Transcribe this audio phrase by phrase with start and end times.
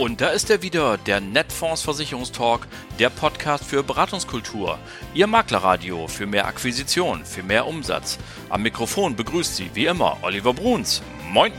[0.00, 2.66] Und da ist er wieder, der Netfonds Versicherungstalk,
[2.98, 4.78] der Podcast für Beratungskultur.
[5.12, 8.16] Ihr Maklerradio für mehr Akquisition, für mehr Umsatz.
[8.48, 11.02] Am Mikrofon begrüßt Sie wie immer Oliver Bruns.
[11.28, 11.52] Moin!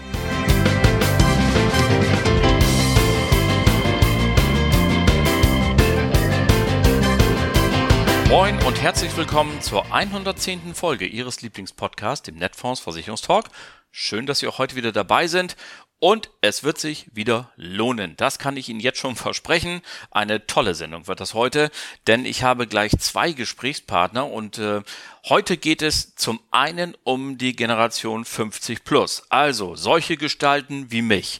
[8.28, 10.73] Moin und herzlich willkommen zur 110.
[10.73, 13.45] Folge Ihres Lieblingspodcasts, dem Netfonds Versicherungstalk.
[13.92, 15.55] Schön, dass Sie auch heute wieder dabei sind.
[16.04, 18.16] Und es wird sich wieder lohnen.
[18.18, 19.82] Das kann ich Ihnen jetzt schon versprechen.
[20.09, 21.70] Eine tolle Sendung wird das heute,
[22.08, 24.82] denn ich habe gleich zwei Gesprächspartner und äh,
[25.30, 29.22] heute geht es zum einen um die Generation 50 plus.
[29.30, 31.40] Also solche Gestalten wie mich.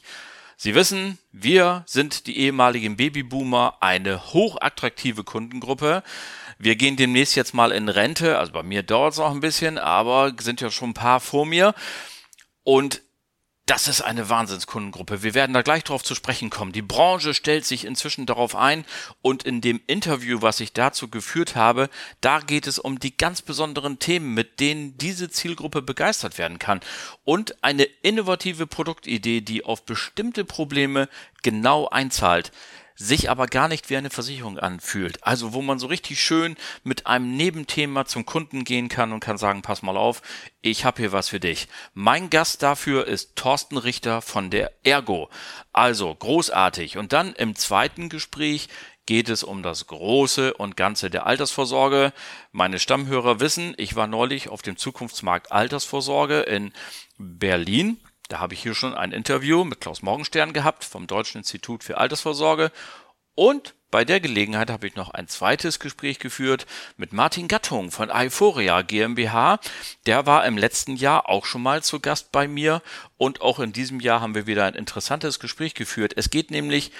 [0.56, 6.04] Sie wissen, wir sind die ehemaligen Babyboomer, eine hochattraktive Kundengruppe.
[6.60, 8.38] Wir gehen demnächst jetzt mal in Rente.
[8.38, 11.46] Also bei mir dauert es noch ein bisschen, aber sind ja schon ein paar vor
[11.46, 11.74] mir.
[12.62, 13.02] Und
[13.66, 15.22] das ist eine Wahnsinnskundengruppe.
[15.22, 16.72] Wir werden da gleich drauf zu sprechen kommen.
[16.72, 18.84] Die Branche stellt sich inzwischen darauf ein
[19.20, 21.88] und in dem Interview, was ich dazu geführt habe,
[22.20, 26.80] da geht es um die ganz besonderen Themen, mit denen diese Zielgruppe begeistert werden kann
[27.24, 31.08] und eine innovative Produktidee, die auf bestimmte Probleme
[31.42, 32.50] genau einzahlt
[32.94, 35.22] sich aber gar nicht wie eine Versicherung anfühlt.
[35.24, 39.38] Also wo man so richtig schön mit einem Nebenthema zum Kunden gehen kann und kann
[39.38, 40.22] sagen, pass mal auf,
[40.60, 41.68] ich habe hier was für dich.
[41.94, 45.28] Mein Gast dafür ist Thorsten Richter von der Ergo.
[45.72, 46.98] Also großartig.
[46.98, 48.68] Und dann im zweiten Gespräch
[49.06, 52.12] geht es um das Große und Ganze der Altersvorsorge.
[52.52, 56.72] Meine Stammhörer wissen, ich war neulich auf dem Zukunftsmarkt Altersvorsorge in
[57.18, 57.98] Berlin
[58.32, 61.98] da habe ich hier schon ein Interview mit Klaus Morgenstern gehabt vom Deutschen Institut für
[61.98, 62.72] Altersvorsorge
[63.34, 66.64] und bei der Gelegenheit habe ich noch ein zweites Gespräch geführt
[66.96, 69.60] mit Martin Gattung von Euphoria GmbH.
[70.06, 72.80] Der war im letzten Jahr auch schon mal zu Gast bei mir
[73.18, 76.14] und auch in diesem Jahr haben wir wieder ein interessantes Gespräch geführt.
[76.16, 76.90] Es geht nämlich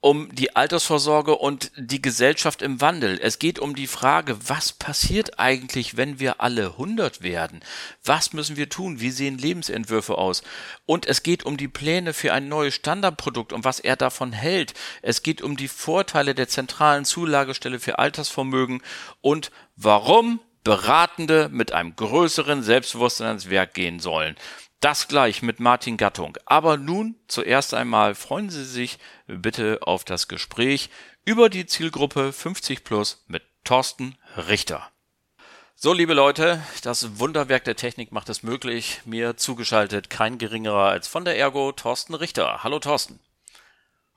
[0.00, 3.18] um die Altersvorsorge und die Gesellschaft im Wandel.
[3.20, 7.60] Es geht um die Frage, was passiert eigentlich, wenn wir alle 100 werden?
[8.02, 9.00] Was müssen wir tun?
[9.00, 10.42] Wie sehen Lebensentwürfe aus?
[10.86, 14.72] Und es geht um die Pläne für ein neues Standardprodukt und was er davon hält.
[15.02, 18.82] Es geht um die Vorteile der zentralen Zulagestelle für Altersvermögen
[19.20, 24.36] und warum Beratende mit einem größeren Selbstbewusstsein ans Werk gehen sollen.
[24.80, 26.38] Das gleich mit Martin Gattung.
[26.46, 30.88] Aber nun zuerst einmal freuen Sie sich bitte auf das Gespräch
[31.26, 34.16] über die Zielgruppe 50 plus mit Thorsten
[34.48, 34.90] Richter.
[35.74, 39.02] So, liebe Leute, das Wunderwerk der Technik macht es möglich.
[39.04, 42.64] Mir zugeschaltet kein geringerer als von der Ergo Thorsten Richter.
[42.64, 43.20] Hallo Thorsten.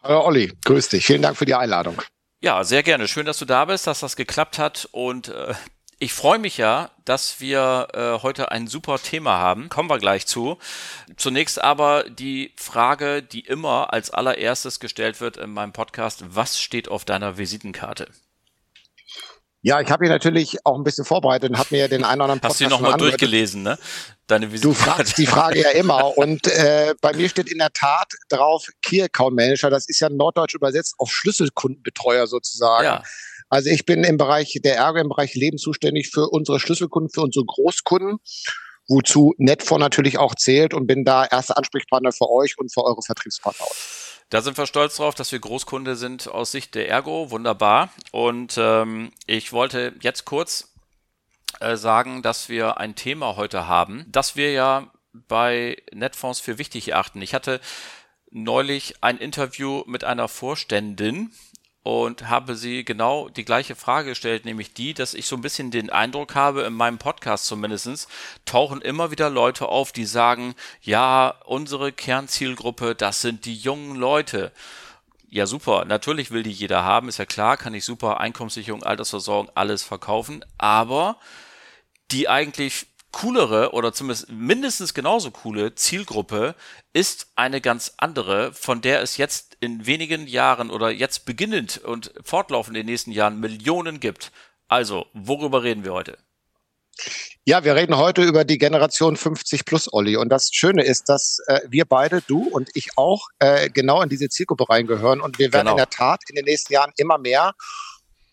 [0.01, 1.05] Hallo Olli, grüß dich.
[1.05, 2.01] Vielen Dank für die Einladung.
[2.39, 3.09] Ja, sehr gerne.
[3.09, 4.87] Schön, dass du da bist, dass das geklappt hat.
[4.93, 5.53] Und äh,
[5.99, 9.69] ich freue mich ja, dass wir äh, heute ein super Thema haben.
[9.69, 10.57] Kommen wir gleich zu.
[11.17, 16.23] Zunächst aber die Frage, die immer als allererstes gestellt wird in meinem Podcast.
[16.27, 18.07] Was steht auf deiner Visitenkarte?
[19.65, 22.33] Ja, ich habe hier natürlich auch ein bisschen vorbereitet und habe mir den einen oder
[22.33, 23.79] anderen Podcast Hast du nochmal durchgelesen, ne?
[24.27, 24.87] Deine Visitenkarte.
[24.87, 26.17] Du fragst die Frage ja immer.
[26.17, 29.69] Und äh, bei mir steht in der Tat drauf Key Account Manager.
[29.69, 32.83] Das ist ja norddeutsch übersetzt auf Schlüsselkundenbetreuer sozusagen.
[32.83, 33.03] Ja.
[33.53, 37.21] Also ich bin im Bereich der Ärger, im Bereich Leben zuständig für unsere Schlüsselkunden, für
[37.21, 38.17] unsere Großkunden,
[38.87, 43.03] wozu Netfonds natürlich auch zählt und bin da erster Ansprechpartner für euch und für eure
[43.03, 43.67] Vertriebspartner.
[44.31, 47.29] Da sind wir stolz drauf, dass wir Großkunde sind aus Sicht der Ergo.
[47.29, 47.93] Wunderbar.
[48.11, 50.73] Und ähm, ich wollte jetzt kurz
[51.59, 56.87] äh, sagen, dass wir ein Thema heute haben, das wir ja bei Netfonds für wichtig
[56.87, 57.21] erachten.
[57.21, 57.61] Ich hatte
[58.31, 61.29] neulich ein Interview mit einer Vorständin
[61.83, 65.69] und habe sie genau die gleiche Frage gestellt, nämlich die, dass ich so ein bisschen
[65.69, 68.07] den Eindruck habe, in meinem Podcast zumindestens
[68.45, 74.53] tauchen immer wieder Leute auf, die sagen, ja, unsere Kernzielgruppe, das sind die jungen Leute.
[75.29, 75.83] Ja, super.
[75.85, 80.45] Natürlich will die jeder haben, ist ja klar, kann ich super Einkommenssicherung, Altersversorgung, alles verkaufen.
[80.57, 81.17] Aber
[82.11, 86.55] die eigentlich coolere oder zumindest mindestens genauso coole Zielgruppe
[86.91, 92.11] ist eine ganz andere, von der es jetzt in wenigen Jahren oder jetzt beginnend und
[92.21, 94.31] fortlaufend in den nächsten Jahren Millionen gibt.
[94.67, 96.17] Also, worüber reden wir heute?
[97.45, 100.15] Ja, wir reden heute über die Generation 50 plus, Olli.
[100.15, 104.09] Und das Schöne ist, dass äh, wir beide, du und ich auch, äh, genau in
[104.09, 105.21] diese Zielgruppe reingehören.
[105.21, 105.71] Und wir werden genau.
[105.71, 107.53] in der Tat in den nächsten Jahren immer mehr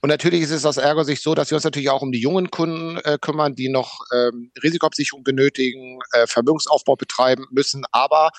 [0.03, 2.51] und natürlich ist es aus Ärger-Sicht so, dass wir uns natürlich auch um die jungen
[2.51, 7.85] Kunden äh, kümmern, die noch ähm, Risikoabsicherung benötigen, äh, Vermögensaufbau betreiben müssen.
[7.93, 8.31] Aber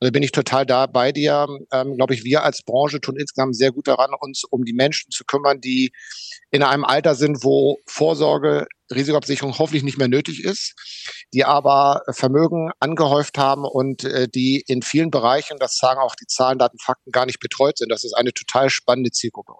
[0.00, 1.46] da bin ich total da bei dir.
[1.72, 5.10] Ähm, Glaube ich, wir als Branche tun insgesamt sehr gut daran, uns um die Menschen
[5.10, 5.90] zu kümmern, die
[6.50, 10.74] in einem Alter sind, wo Vorsorge, Risikoabsicherung hoffentlich nicht mehr nötig ist,
[11.32, 16.26] die aber Vermögen angehäuft haben und äh, die in vielen Bereichen, das sagen auch die
[16.26, 17.90] Zahlen, Daten, Fakten, gar nicht betreut sind.
[17.90, 19.54] Das ist eine total spannende Zielgruppe.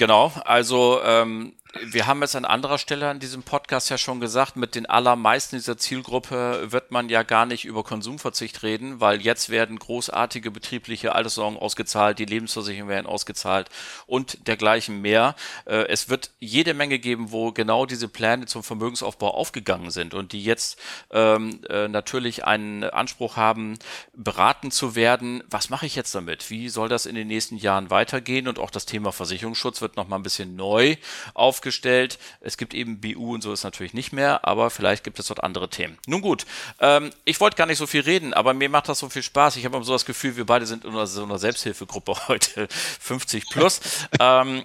[0.00, 1.52] Genau, also ähm,
[1.84, 5.56] wir haben es an anderer Stelle an diesem Podcast ja schon gesagt, mit den allermeisten
[5.56, 11.14] dieser Zielgruppe wird man ja gar nicht über Konsumverzicht reden, weil jetzt werden großartige betriebliche
[11.14, 13.68] Alterssorgen ausgezahlt, die Lebensversicherungen werden ausgezahlt
[14.06, 15.36] und dergleichen mehr.
[15.64, 20.32] Äh, es wird jede Menge geben, wo genau diese Pläne zum Vermögensaufbau aufgegangen sind und
[20.32, 20.76] die jetzt
[21.12, 23.78] ähm, äh, natürlich einen Anspruch haben,
[24.12, 25.44] beraten zu werden.
[25.48, 26.50] Was mache ich jetzt damit?
[26.50, 28.48] Wie soll das in den nächsten Jahren weitergehen?
[28.48, 30.96] Und auch das Thema Versicherungsschutz wird nochmal ein bisschen neu
[31.34, 32.18] auf aufgestellt.
[32.40, 35.44] Es gibt eben BU und so ist natürlich nicht mehr, aber vielleicht gibt es dort
[35.44, 35.98] andere Themen.
[36.06, 36.46] Nun gut,
[36.80, 39.56] ähm, ich wollte gar nicht so viel reden, aber mir macht das so viel Spaß.
[39.56, 43.80] Ich habe so das Gefühl, wir beide sind in so einer Selbsthilfegruppe heute 50 plus.
[44.18, 44.64] ähm,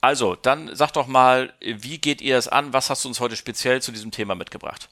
[0.00, 2.72] also, dann sag doch mal, wie geht ihr es an?
[2.72, 4.88] Was hast du uns heute speziell zu diesem Thema mitgebracht?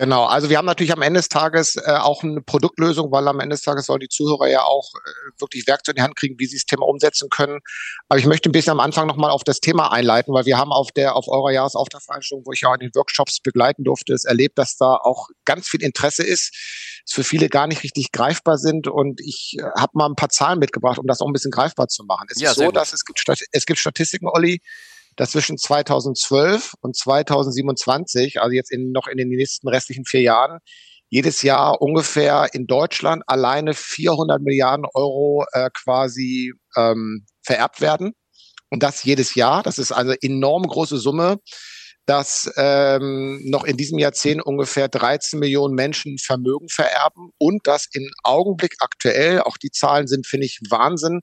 [0.00, 3.38] Genau, also wir haben natürlich am Ende des Tages äh, auch eine Produktlösung, weil am
[3.38, 6.36] Ende des Tages sollen die Zuhörer ja auch äh, wirklich Werkzeuge in die Hand kriegen,
[6.38, 7.60] wie sie das Thema umsetzen können.
[8.08, 10.72] Aber ich möchte ein bisschen am Anfang nochmal auf das Thema einleiten, weil wir haben
[10.72, 14.24] auf der auf eurer Jahresauftragsveranstaltung, wo ich ja auch in den Workshops begleiten durfte, es
[14.24, 16.56] erlebt, dass da auch ganz viel Interesse ist,
[17.04, 18.88] es für viele gar nicht richtig greifbar sind.
[18.88, 21.88] Und ich äh, habe mal ein paar Zahlen mitgebracht, um das auch ein bisschen greifbar
[21.88, 22.26] zu machen.
[22.30, 24.62] Es ja, ist so, dass es gibt, es gibt Statistiken, Olli,
[25.16, 30.58] dass zwischen 2012 und 2027, also jetzt in, noch in den nächsten restlichen vier Jahren,
[31.10, 38.12] jedes Jahr ungefähr in Deutschland alleine 400 Milliarden Euro äh, quasi ähm, vererbt werden.
[38.70, 39.64] Und das jedes Jahr.
[39.64, 41.38] Das ist eine enorm große Summe,
[42.06, 48.08] dass ähm, noch in diesem Jahrzehnt ungefähr 13 Millionen Menschen Vermögen vererben und dass im
[48.22, 51.20] Augenblick aktuell, auch die Zahlen sind, finde ich, Wahnsinn,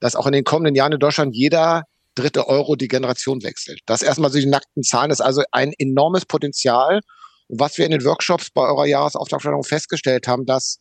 [0.00, 1.84] dass auch in den kommenden Jahren in Deutschland jeder
[2.14, 3.80] dritte Euro die Generation wechselt.
[3.86, 7.00] Das erstmal so die nackten Zahlen ist also ein enormes Potenzial.
[7.48, 10.78] Und was wir in den Workshops bei eurer Jahresauftragsstellung festgestellt haben, dass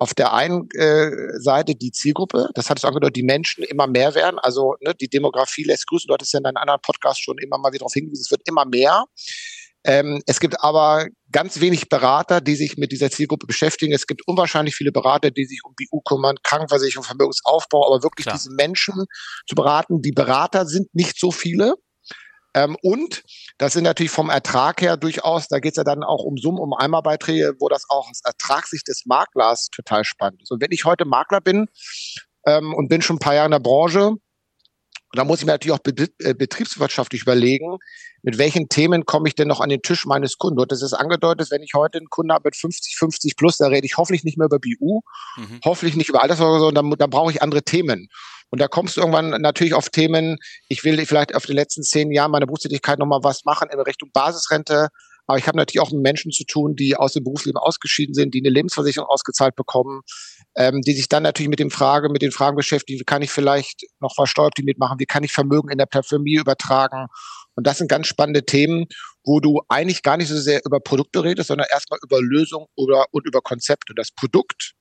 [0.00, 4.14] auf der einen äh, Seite die Zielgruppe, das hat es angedeutet, die Menschen immer mehr
[4.14, 4.38] werden.
[4.38, 6.08] Also ne, die Demografie lässt grüßen.
[6.08, 8.40] Du hattest ja in deinem anderen Podcast schon immer mal wieder darauf hingewiesen, es wird
[8.46, 9.04] immer mehr.
[9.84, 13.92] Ähm, es gibt aber ganz wenig Berater, die sich mit dieser Zielgruppe beschäftigen.
[13.92, 18.36] Es gibt unwahrscheinlich viele Berater, die sich um BU kümmern, Krankenversicherung, Vermögensaufbau, aber wirklich Klar.
[18.36, 19.06] diese Menschen
[19.48, 20.02] zu beraten.
[20.02, 21.76] Die Berater sind nicht so viele.
[22.54, 23.22] Ähm, und
[23.58, 26.58] das sind natürlich vom Ertrag her durchaus, da geht es ja dann auch um Summen,
[26.58, 30.50] um Einmalbeiträge, wo das auch aus Ertragssicht des Maklers total spannend ist.
[30.50, 31.66] Und wenn ich heute Makler bin
[32.44, 34.14] ähm, und bin schon ein paar Jahre in der Branche,
[35.12, 35.84] da muss ich mir natürlich auch
[36.18, 37.78] äh, betriebswirtschaftlich überlegen,
[38.22, 40.60] mit welchen Themen komme ich denn noch an den Tisch meines Kunden?
[40.60, 43.66] Und das ist angedeutet, wenn ich heute einen Kunden habe mit 50, 50 plus, da
[43.66, 45.00] rede ich hoffentlich nicht mehr über BU,
[45.36, 45.60] mhm.
[45.64, 48.08] hoffentlich nicht über Altersvorsorge, sondern dann, brauche ich andere Themen.
[48.50, 50.36] Und da kommst du irgendwann natürlich auf Themen,
[50.68, 54.10] ich will vielleicht auf den letzten zehn Jahren meiner Berufstätigkeit nochmal was machen in Richtung
[54.12, 54.88] Basisrente.
[55.30, 58.34] Aber ich habe natürlich auch mit Menschen zu tun, die aus dem Berufsleben ausgeschieden sind,
[58.34, 60.00] die eine Lebensversicherung ausgezahlt bekommen,
[60.56, 63.30] ähm, die sich dann natürlich mit dem Frage, mit den Fragen beschäftigen, wie kann ich
[63.30, 67.06] vielleicht noch was Steueroptimiert machen, wie kann ich Vermögen in der Familie übertragen
[67.54, 68.86] und das sind ganz spannende Themen,
[69.24, 73.04] wo du eigentlich gar nicht so sehr über Produkte redest, sondern erstmal über Lösung oder,
[73.12, 73.94] und über Konzepte.
[73.94, 74.72] Das Produkt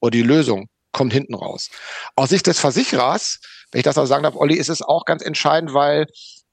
[0.00, 1.70] oder die Lösung kommt hinten raus.
[2.16, 3.40] Aus Sicht des Versicherers,
[3.72, 6.06] wenn ich das auch sagen darf, Olli, ist es auch ganz entscheidend, weil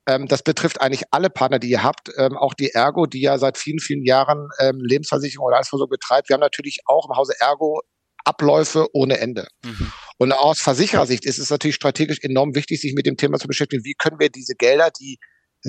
[0.07, 3.37] ähm, das betrifft eigentlich alle Partner, die ihr habt, ähm, auch die Ergo, die ja
[3.37, 6.29] seit vielen, vielen Jahren ähm, Lebensversicherung oder Altersvorsorge betreibt.
[6.29, 7.81] Wir haben natürlich auch im Hause Ergo
[8.25, 9.47] Abläufe ohne Ende.
[9.63, 9.91] Mhm.
[10.17, 13.85] Und aus Versicherersicht ist es natürlich strategisch enorm wichtig, sich mit dem Thema zu beschäftigen,
[13.85, 15.19] wie können wir diese Gelder, die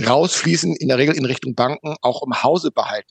[0.05, 3.11] rausfließen, in der Regel in Richtung Banken, auch im Hause behalten.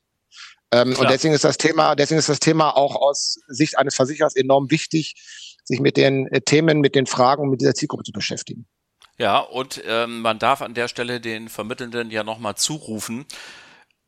[0.72, 4.36] Ähm, und deswegen ist das Thema, deswegen ist das Thema auch aus Sicht eines Versicherers
[4.36, 5.16] enorm wichtig,
[5.64, 8.68] sich mit den äh, Themen, mit den Fragen, mit dieser Zielgruppe zu beschäftigen.
[9.18, 13.26] Ja, und ähm, man darf an der Stelle den Vermittelnden ja nochmal zurufen.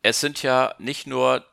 [0.02, 1.46] Es sind ja nicht nur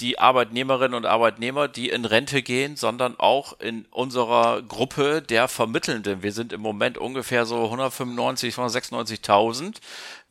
[0.00, 6.22] die Arbeitnehmerinnen und Arbeitnehmer, die in Rente gehen, sondern auch in unserer Gruppe der Vermittelnden.
[6.22, 9.76] Wir sind im Moment ungefähr so 195, 196.000,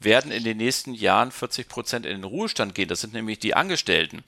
[0.03, 2.87] werden in den nächsten Jahren 40 Prozent in den Ruhestand gehen.
[2.87, 4.23] Das sind nämlich die Angestellten.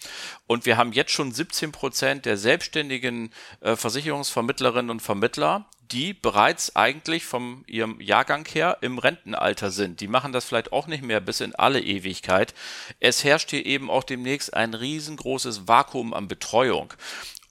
[0.48, 6.76] Und wir haben jetzt schon 17 Prozent der selbstständigen äh, Versicherungsvermittlerinnen und Vermittler, die bereits
[6.76, 10.00] eigentlich vom ihrem Jahrgang her im Rentenalter sind.
[10.00, 12.54] Die machen das vielleicht auch nicht mehr bis in alle Ewigkeit.
[13.00, 16.94] Es herrscht hier eben auch demnächst ein riesengroßes Vakuum an Betreuung.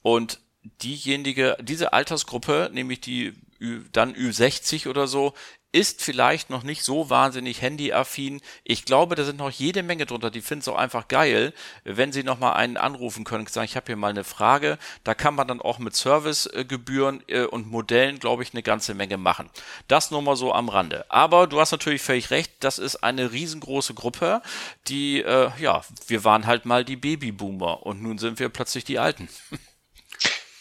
[0.01, 0.39] Und
[0.81, 3.33] diejenige, diese Altersgruppe, nämlich die
[3.91, 5.33] dann Ü60 oder so,
[5.75, 8.39] ist vielleicht noch nicht so wahnsinnig handyaffin.
[8.63, 11.53] Ich glaube, da sind noch jede Menge drunter, die finden es auch einfach geil,
[11.83, 14.77] wenn sie nochmal einen anrufen können und sagen, ich habe hier mal eine Frage.
[15.03, 19.17] Da kann man dann auch mit Servicegebühren äh, und Modellen, glaube ich, eine ganze Menge
[19.17, 19.49] machen.
[19.89, 21.05] Das nur mal so am Rande.
[21.09, 24.41] Aber du hast natürlich völlig recht, das ist eine riesengroße Gruppe,
[24.87, 28.97] die, äh, ja, wir waren halt mal die Babyboomer und nun sind wir plötzlich die
[28.97, 29.27] Alten.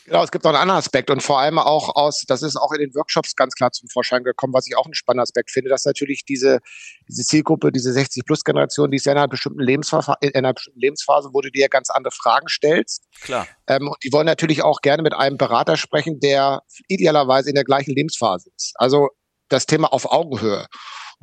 [0.04, 2.72] Genau, es gibt noch einen anderen Aspekt und vor allem auch aus, das ist auch
[2.72, 5.70] in den Workshops ganz klar zum Vorschein gekommen, was ich auch einen spannenden Aspekt finde,
[5.70, 6.60] dass natürlich diese,
[7.08, 11.30] diese Zielgruppe, diese 60-Plus-Generation, die ist ja in einer bestimmten Lebensphase, in einer bestimmten Lebensphase,
[11.32, 13.04] wo du dir ganz andere Fragen stellst.
[13.22, 13.46] Klar.
[13.66, 17.64] Ähm, und die wollen natürlich auch gerne mit einem Berater sprechen, der idealerweise in der
[17.64, 18.74] gleichen Lebensphase ist.
[18.74, 19.08] Also
[19.48, 20.66] das Thema auf Augenhöhe.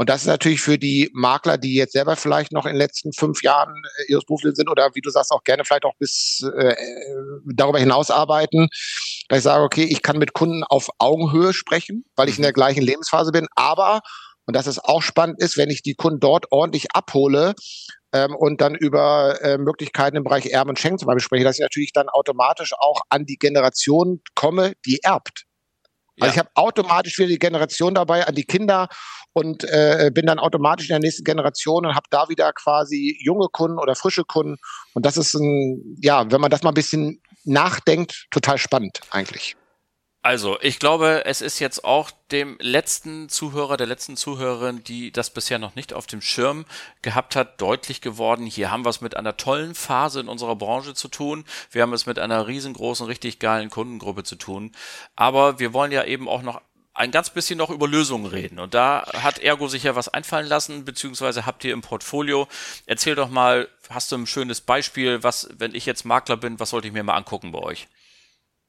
[0.02, 3.14] Und das ist natürlich für die Makler, die jetzt selber vielleicht noch in den letzten
[3.14, 6.44] fünf Jahren äh, ihres Berufslebens sind oder wie du sagst, auch gerne vielleicht auch bis
[6.58, 6.76] äh,
[7.46, 8.68] darüber hinaus arbeiten,
[9.30, 12.50] dass ich sage, okay, ich kann mit Kunden auf Augenhöhe sprechen, weil ich in der
[12.50, 12.56] mhm.
[12.56, 14.02] gleichen Lebensphase bin, aber
[14.48, 17.54] und das ist auch spannend ist, wenn ich die Kunden dort ordentlich abhole,
[18.12, 21.58] ähm, und dann über äh, Möglichkeiten im Bereich Erben und Schenken zum Beispiel spreche, dass
[21.58, 25.46] ich natürlich dann automatisch auch an die Generation komme, die erbt.
[26.20, 26.32] Also ja.
[26.34, 28.90] ich habe automatisch wieder die Generation dabei, an die Kinder
[29.34, 33.48] und äh, bin dann automatisch in der nächsten Generation und habe da wieder quasi junge
[33.52, 34.58] Kunden oder frische Kunden.
[34.94, 39.56] Und das ist ein, ja, wenn man das mal ein bisschen nachdenkt, total spannend eigentlich.
[40.24, 45.32] Also, ich glaube, es ist jetzt auch dem letzten Zuhörer, der letzten Zuhörerin, die das
[45.32, 46.66] bisher noch nicht auf dem Schirm
[47.02, 48.46] gehabt hat, deutlich geworden.
[48.46, 51.44] Hier haben wir es mit einer tollen Phase in unserer Branche zu tun.
[51.72, 54.74] Wir haben es mit einer riesengroßen, richtig geilen Kundengruppe zu tun.
[55.16, 56.62] Aber wir wollen ja eben auch noch
[57.02, 58.60] ein ganz bisschen noch über Lösungen reden.
[58.60, 62.48] Und da hat Ergo sich ja was einfallen lassen, beziehungsweise habt ihr im Portfolio.
[62.86, 66.70] Erzähl doch mal, hast du ein schönes Beispiel, was, wenn ich jetzt Makler bin, was
[66.70, 67.88] sollte ich mir mal angucken bei euch?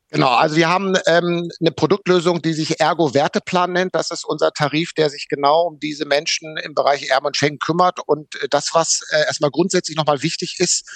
[0.09, 3.95] Genau, also wir haben ähm, eine Produktlösung, die sich Ergo Werteplan nennt.
[3.95, 7.59] Das ist unser Tarif, der sich genau um diese Menschen im Bereich Erben und Schenken
[7.59, 7.99] kümmert.
[8.07, 10.89] Und äh, das, was äh, erstmal grundsätzlich nochmal wichtig ist,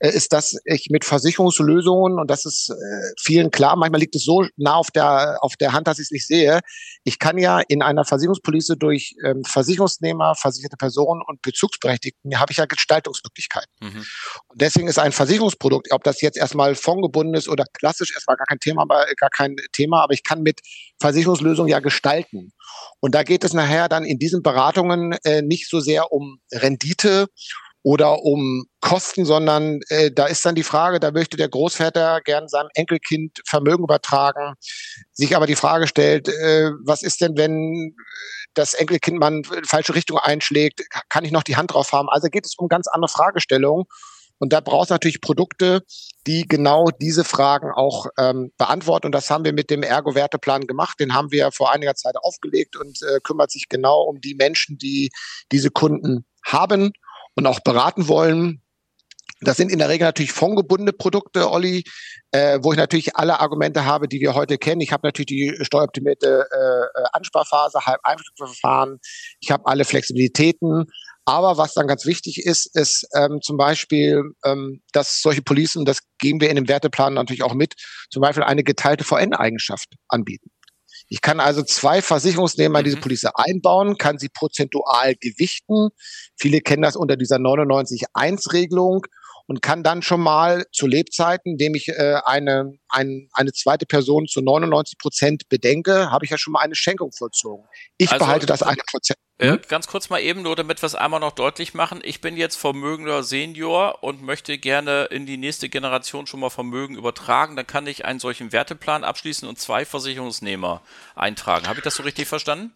[0.00, 4.44] ist, dass ich mit Versicherungslösungen, und das ist äh, vielen klar, manchmal liegt es so
[4.56, 6.60] nah auf der, auf der Hand, dass ich es nicht sehe.
[7.04, 12.58] Ich kann ja in einer Versicherungspolice durch ähm, Versicherungsnehmer, versicherte Personen und Bezugsberechtigten, habe ich
[12.58, 13.72] ja Gestaltungsmöglichkeiten.
[13.80, 14.04] Mhm.
[14.48, 18.46] Und deswegen ist ein Versicherungsprodukt, ob das jetzt erstmal fondgebunden ist oder klassisch, erstmal gar
[18.46, 20.60] kein Thema, aber gar kein Thema, aber ich kann mit
[21.00, 22.52] Versicherungslösungen ja gestalten.
[23.00, 27.28] Und da geht es nachher dann in diesen Beratungen äh, nicht so sehr um Rendite
[27.84, 32.48] oder um Kosten, sondern äh, da ist dann die Frage, da möchte der Großvater gern
[32.48, 34.54] seinem Enkelkind Vermögen übertragen,
[35.12, 37.94] sich aber die Frage stellt, äh, was ist denn, wenn
[38.54, 42.08] das Enkelkind mal in falsche Richtung einschlägt, kann ich noch die Hand drauf haben?
[42.08, 43.84] Also geht es um ganz andere Fragestellungen.
[44.38, 45.82] Und da braucht es natürlich Produkte,
[46.26, 49.06] die genau diese Fragen auch ähm, beantworten.
[49.06, 50.98] Und das haben wir mit dem Ergo-Werteplan gemacht.
[50.98, 54.76] Den haben wir vor einiger Zeit aufgelegt und äh, kümmert sich genau um die Menschen,
[54.78, 55.10] die
[55.52, 56.92] diese Kunden haben
[57.34, 58.60] und auch beraten wollen.
[59.40, 61.84] Das sind in der Regel natürlich fondgebundene Produkte, Olli,
[62.30, 64.80] äh, wo ich natürlich alle Argumente habe, die wir heute kennen.
[64.80, 69.00] Ich habe natürlich die steueroptimierte äh, äh Ansparphase, Halbeinflussverfahren.
[69.40, 70.86] Ich habe alle Flexibilitäten.
[71.26, 76.00] Aber was dann ganz wichtig ist, ist ähm, zum Beispiel, ähm, dass solche Policen, das
[76.18, 77.74] geben wir in dem Werteplan natürlich auch mit,
[78.10, 80.50] zum Beispiel eine geteilte VN-Eigenschaft anbieten.
[81.14, 83.02] Ich kann also zwei Versicherungsnehmer in diese mhm.
[83.02, 85.90] Police einbauen, kann sie prozentual gewichten.
[86.36, 89.06] Viele kennen das unter dieser 99-1-Regelung
[89.46, 94.26] und kann dann schon mal zu Lebzeiten, indem ich äh, eine, ein, eine zweite Person
[94.26, 97.66] zu 99 Prozent bedenke, habe ich ja schon mal eine Schenkung vollzogen.
[97.98, 99.18] Ich also, behalte das eine Prozent.
[99.40, 99.60] Hm?
[99.66, 102.00] ganz kurz mal eben, nur damit wir es einmal noch deutlich machen.
[102.04, 106.96] Ich bin jetzt vermögender Senior und möchte gerne in die nächste Generation schon mal Vermögen
[106.96, 107.56] übertragen.
[107.56, 110.82] Dann kann ich einen solchen Werteplan abschließen und zwei Versicherungsnehmer
[111.16, 111.66] eintragen.
[111.66, 112.72] Habe ich das so richtig verstanden?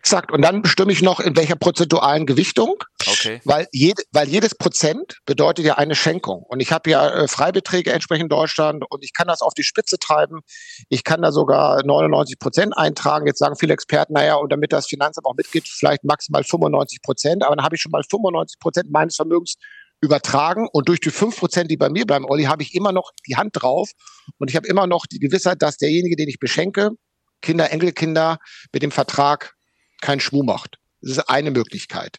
[0.00, 0.32] Exakt.
[0.32, 2.76] Und dann bestimme ich noch, in welcher prozentualen Gewichtung.
[3.06, 3.42] Okay.
[3.44, 6.42] Weil, jede, weil jedes Prozent bedeutet ja eine Schenkung.
[6.42, 9.62] Und ich habe ja äh, Freibeträge entsprechend in Deutschland und ich kann das auf die
[9.62, 10.40] Spitze treiben.
[10.88, 13.26] Ich kann da sogar 99 Prozent eintragen.
[13.26, 17.44] Jetzt sagen viele Experten, naja, und damit das Finanzamt auch mitgeht, vielleicht maximal 95 Prozent.
[17.44, 19.56] Aber dann habe ich schon mal 95 Prozent meines Vermögens
[20.00, 23.10] übertragen und durch die fünf Prozent, die bei mir bleiben, Olli, habe ich immer noch
[23.26, 23.90] die Hand drauf
[24.38, 26.92] und ich habe immer noch die Gewissheit, dass derjenige, den ich beschenke,
[27.42, 28.38] Kinder, Enkelkinder
[28.72, 29.54] mit dem Vertrag
[30.00, 30.78] keinen Schmuh macht.
[31.02, 32.18] Das ist eine Möglichkeit.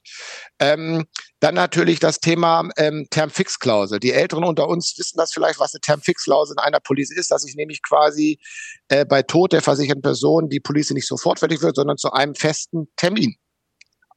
[0.60, 1.06] Ähm,
[1.40, 4.00] dann natürlich das Thema ähm, Term-Fix-Klausel.
[4.00, 7.46] Die Älteren unter uns wissen das vielleicht, was eine Term-Fix-Klausel in einer Police ist, dass
[7.46, 8.40] ich nämlich quasi
[8.88, 12.34] äh, bei Tod der versicherten Person die Police nicht sofort fertig wird, sondern zu einem
[12.34, 13.36] festen Termin.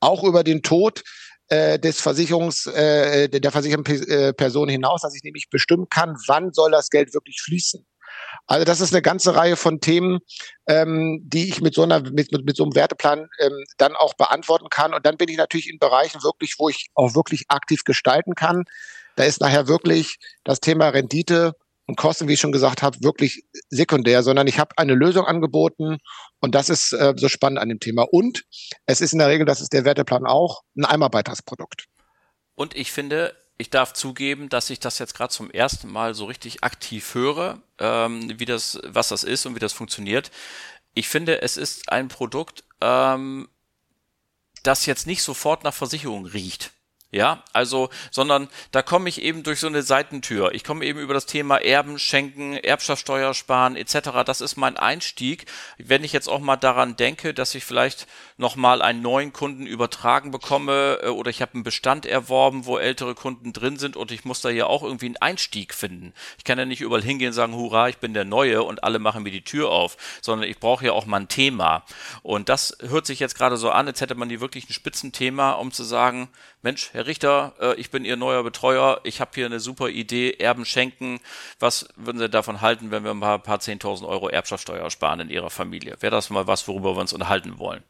[0.00, 1.02] Auch über den Tod
[1.48, 6.54] äh, des Versicherungs, äh, der versicherten äh, Person hinaus, dass ich nämlich bestimmen kann, wann
[6.54, 7.86] soll das Geld wirklich fließen.
[8.46, 10.18] Also das ist eine ganze Reihe von Themen,
[10.66, 14.14] ähm, die ich mit so einer mit, mit, mit so einem Werteplan ähm, dann auch
[14.14, 14.92] beantworten kann.
[14.92, 18.64] Und dann bin ich natürlich in Bereichen wirklich, wo ich auch wirklich aktiv gestalten kann.
[19.16, 21.52] Da ist nachher wirklich das Thema Rendite
[21.86, 25.98] und Kosten, wie ich schon gesagt habe, wirklich sekundär, sondern ich habe eine Lösung angeboten
[26.40, 28.06] und das ist äh, so spannend an dem Thema.
[28.10, 28.44] Und
[28.86, 31.86] es ist in der Regel, das ist der Werteplan auch, ein Einmalbeitragsprodukt.
[32.54, 36.24] Und ich finde, ich darf zugeben, dass ich das jetzt gerade zum ersten Mal so
[36.24, 40.30] richtig aktiv höre, ähm, wie das, was das ist und wie das funktioniert.
[40.94, 43.48] Ich finde, es ist ein Produkt, ähm,
[44.62, 46.72] das jetzt nicht sofort nach Versicherung riecht.
[47.14, 50.52] Ja, also, sondern da komme ich eben durch so eine Seitentür.
[50.52, 54.24] Ich komme eben über das Thema Erben, Schenken, Erbschaftssteuer sparen etc.
[54.26, 55.46] Das ist mein Einstieg.
[55.78, 60.32] Wenn ich jetzt auch mal daran denke, dass ich vielleicht nochmal einen neuen Kunden übertragen
[60.32, 64.24] bekomme äh, oder ich habe einen Bestand erworben, wo ältere Kunden drin sind und ich
[64.24, 66.14] muss da hier auch irgendwie einen Einstieg finden.
[66.36, 68.98] Ich kann ja nicht überall hingehen und sagen, hurra, ich bin der Neue und alle
[68.98, 71.84] machen mir die Tür auf, sondern ich brauche ja auch mal ein Thema.
[72.24, 75.52] Und das hört sich jetzt gerade so an, als hätte man hier wirklich ein Spitzenthema,
[75.52, 76.28] um zu sagen,
[76.64, 80.32] Mensch, Herr Richter, äh, ich bin Ihr neuer Betreuer, ich habe hier eine super Idee,
[80.32, 81.20] Erben schenken.
[81.60, 85.28] Was würden Sie davon halten, wenn wir ein paar, paar 10.000 Euro Erbschaftssteuer sparen in
[85.28, 85.98] Ihrer Familie?
[86.00, 87.84] Wäre das mal was, worüber wir uns unterhalten wollen?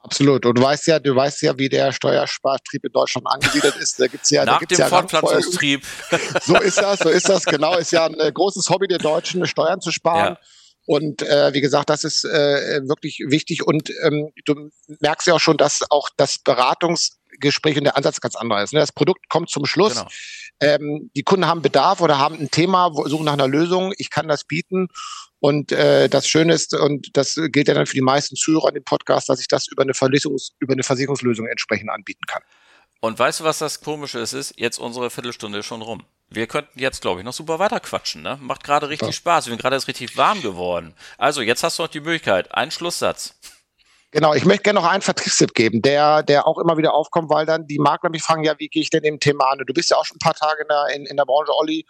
[0.00, 0.46] Absolut.
[0.46, 3.98] Und du weißt ja, du weißt ja, wie der Steuerspartrieb in Deutschland angesiedelt ist.
[3.98, 5.84] Da gibt's ja, Nach da gibt's dem ja Fortpflanzungstrieb.
[6.42, 7.76] So ist das, so ist das, genau.
[7.76, 10.34] Ist ja ein äh, großes Hobby der Deutschen, Steuern zu sparen.
[10.34, 10.40] Ja.
[10.86, 13.66] Und äh, wie gesagt, das ist äh, wirklich wichtig.
[13.66, 16.38] Und ähm, du merkst ja auch schon, dass auch das
[17.38, 18.72] Beratungsgespräch und der Ansatz ganz anderer ist.
[18.72, 18.80] Ne?
[18.80, 19.94] Das Produkt kommt zum Schluss.
[19.94, 20.08] Genau.
[20.60, 23.92] Ähm, die Kunden haben Bedarf oder haben ein Thema, suchen nach einer Lösung.
[23.98, 24.88] Ich kann das bieten.
[25.40, 28.74] Und äh, das Schöne ist, und das gilt ja dann für die meisten Zuhörer in
[28.74, 32.42] dem Podcast, dass ich das über eine, Versicherungs über eine Versicherungslösung entsprechend anbieten kann.
[33.00, 34.32] Und weißt du, was das Komische ist?
[34.32, 36.02] ist jetzt unsere Viertelstunde ist schon rum.
[36.30, 38.22] Wir könnten jetzt, glaube ich, noch super weiterquatschen.
[38.22, 38.36] Ne?
[38.40, 39.12] Macht gerade richtig ja.
[39.12, 39.46] Spaß.
[39.46, 40.94] Wir sind gerade erst richtig warm geworden.
[41.16, 42.52] Also, jetzt hast du noch die Möglichkeit.
[42.52, 43.38] Ein Schlusssatz.
[44.10, 47.44] Genau, ich möchte gerne noch einen Vertriebstipp geben, der, der auch immer wieder aufkommt, weil
[47.44, 49.58] dann die Makler mich fragen, ja, wie gehe ich denn dem Thema an?
[49.58, 51.84] Du bist ja auch schon ein paar Tage in der, in, in der Branche, Olli,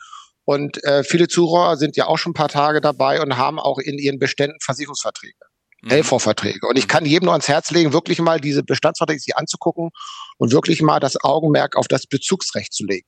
[0.48, 3.78] und äh, viele Zuhörer sind ja auch schon ein paar Tage dabei und haben auch
[3.78, 5.34] in ihren Beständen Versicherungsverträge.
[5.82, 5.90] Mhm.
[5.90, 6.66] LV-Verträge.
[6.66, 9.90] Und ich kann jedem nur ans Herz legen, wirklich mal diese Bestandsverträge sich anzugucken
[10.38, 13.06] und wirklich mal das Augenmerk auf das Bezugsrecht zu legen.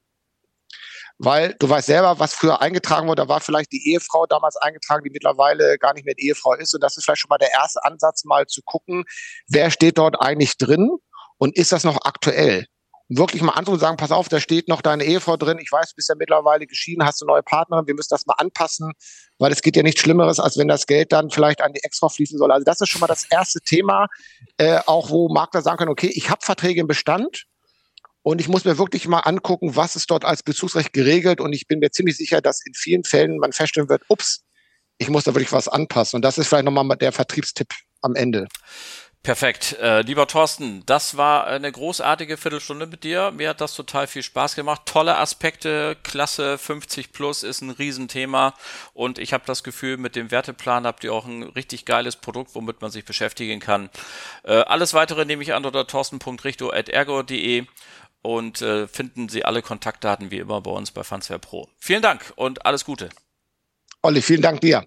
[1.23, 5.05] Weil du weißt selber, was früher eingetragen wurde, da war vielleicht die Ehefrau damals eingetragen,
[5.05, 6.75] die mittlerweile gar nicht mehr die Ehefrau ist.
[6.75, 9.05] Und das ist vielleicht schon mal der erste Ansatz, mal zu gucken,
[9.47, 10.89] wer steht dort eigentlich drin
[11.37, 12.65] und ist das noch aktuell?
[13.11, 15.91] wirklich mal anrufen und sagen, pass auf, da steht noch deine Ehefrau drin, ich weiß,
[15.91, 18.93] du bist ja mittlerweile geschieden, hast du neue Partnerin, wir müssen das mal anpassen,
[19.39, 22.09] weil es geht ja nichts Schlimmeres, als wenn das Geld dann vielleicht an die Ex-Frau
[22.09, 22.53] fließen soll.
[22.53, 24.07] Also das ist schon mal das erste Thema,
[24.59, 27.47] äh, auch wo Makler sagen können, okay, ich habe Verträge im Bestand
[28.23, 31.67] und ich muss mir wirklich mal angucken, was ist dort als Bezugsrecht geregelt und ich
[31.67, 34.45] bin mir ziemlich sicher, dass in vielen Fällen man feststellen wird, ups,
[34.99, 36.17] ich muss da wirklich was anpassen.
[36.19, 38.47] Und das ist vielleicht nochmal der Vertriebstipp am Ende.
[39.23, 39.77] Perfekt.
[39.79, 43.31] Äh, lieber Thorsten, das war eine großartige Viertelstunde mit dir.
[43.33, 44.83] Mir hat das total viel Spaß gemacht.
[44.87, 45.99] Tolle Aspekte.
[46.03, 48.55] Klasse 50 plus ist ein Riesenthema.
[48.95, 52.55] Und ich habe das Gefühl, mit dem Werteplan habt ihr auch ein richtig geiles Produkt,
[52.55, 53.91] womit man sich beschäftigen kann.
[54.43, 57.67] Äh, alles weitere nehme ich an unter thorsten.richter.ergo.de
[58.23, 61.69] und äh, finden Sie alle Kontaktdaten wie immer bei uns bei Fansware Pro.
[61.79, 63.11] Vielen Dank und alles Gute.
[64.03, 64.85] Olli, vielen Dank dir.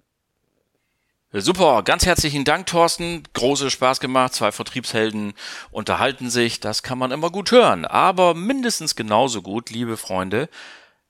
[1.36, 3.24] Super, ganz herzlichen Dank, Thorsten.
[3.32, 4.34] Große Spaß gemacht.
[4.34, 5.34] Zwei Vertriebshelden
[5.72, 6.60] unterhalten sich.
[6.60, 7.84] Das kann man immer gut hören.
[7.84, 10.48] Aber mindestens genauso gut, liebe Freunde,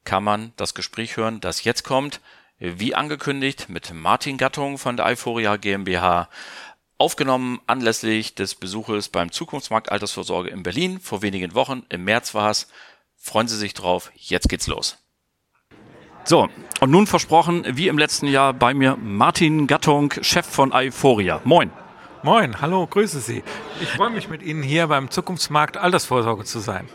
[0.04, 2.22] kann man das Gespräch hören, das jetzt kommt.
[2.58, 6.30] Wie angekündigt mit Martin Gattung von der Euphoria GmbH.
[6.96, 11.84] Aufgenommen anlässlich des Besuches beim Zukunftsmarkt Altersvorsorge in Berlin vor wenigen Wochen.
[11.88, 12.68] Im März war es.
[13.16, 14.12] Freuen Sie sich drauf.
[14.14, 14.98] Jetzt geht's los.
[16.24, 16.48] So,
[16.80, 21.40] und nun versprochen, wie im letzten Jahr bei mir Martin Gattung, Chef von Euphoria.
[21.44, 21.70] Moin.
[22.22, 23.42] Moin, hallo, grüße Sie.
[23.82, 26.88] Ich freue mich mit Ihnen hier beim Zukunftsmarkt Altersvorsorge zu sein.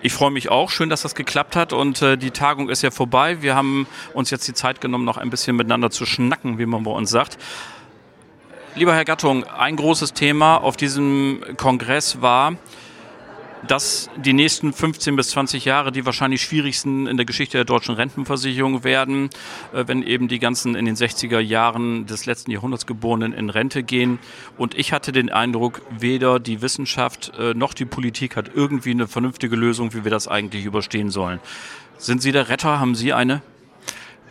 [0.00, 0.70] Ich freue mich auch.
[0.70, 3.42] Schön, dass das geklappt hat und äh, die Tagung ist ja vorbei.
[3.42, 6.84] Wir haben uns jetzt die Zeit genommen, noch ein bisschen miteinander zu schnacken, wie man
[6.84, 7.38] bei uns sagt.
[8.74, 12.56] Lieber Herr Gattung, ein großes Thema auf diesem Kongress war,
[13.68, 17.94] dass die nächsten 15 bis 20 Jahre die wahrscheinlich schwierigsten in der Geschichte der deutschen
[17.94, 19.28] Rentenversicherung werden,
[19.74, 23.82] äh, wenn eben die ganzen in den 60er Jahren des letzten Jahrhunderts geborenen in Rente
[23.82, 24.18] gehen.
[24.56, 29.06] Und ich hatte den Eindruck, weder die Wissenschaft äh, noch die Politik hat irgendwie eine
[29.06, 31.40] vernünftige Lösung, wie wir das eigentlich überstehen sollen.
[31.98, 32.80] Sind Sie der Retter?
[32.80, 33.42] Haben Sie eine?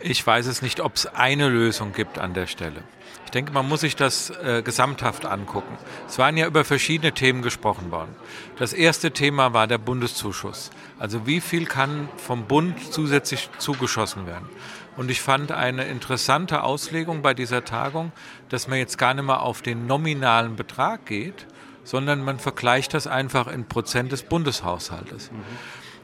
[0.04, 2.82] Ich weiß es nicht, ob es eine Lösung gibt an der Stelle.
[3.24, 5.78] Ich denke, man muss sich das äh, gesamthaft angucken.
[6.08, 8.14] Es waren ja über verschiedene Themen gesprochen worden.
[8.58, 10.70] Das erste Thema war der Bundeszuschuss.
[10.98, 14.48] Also wie viel kann vom Bund zusätzlich zugeschossen werden?
[14.96, 18.12] Und ich fand eine interessante Auslegung bei dieser Tagung,
[18.50, 21.46] dass man jetzt gar nicht mehr auf den nominalen Betrag geht,
[21.84, 25.30] sondern man vergleicht das einfach in Prozent des Bundeshaushaltes.
[25.30, 25.38] Mhm.